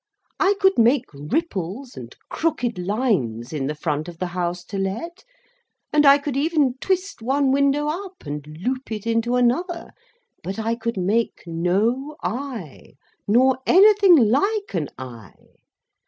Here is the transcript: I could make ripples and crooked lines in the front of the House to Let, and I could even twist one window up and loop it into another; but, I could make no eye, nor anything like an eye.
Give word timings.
I 0.39 0.55
could 0.59 0.79
make 0.79 1.05
ripples 1.13 1.95
and 1.95 2.15
crooked 2.27 2.79
lines 2.79 3.53
in 3.53 3.67
the 3.67 3.75
front 3.75 4.07
of 4.07 4.17
the 4.17 4.29
House 4.33 4.63
to 4.63 4.79
Let, 4.79 5.23
and 5.93 6.07
I 6.07 6.17
could 6.17 6.35
even 6.35 6.73
twist 6.81 7.21
one 7.21 7.51
window 7.51 7.87
up 7.87 8.23
and 8.25 8.43
loop 8.63 8.91
it 8.91 9.05
into 9.05 9.35
another; 9.35 9.91
but, 10.41 10.57
I 10.57 10.73
could 10.73 10.97
make 10.97 11.43
no 11.45 12.15
eye, 12.23 12.93
nor 13.27 13.59
anything 13.67 14.15
like 14.15 14.73
an 14.73 14.89
eye. 14.97 15.57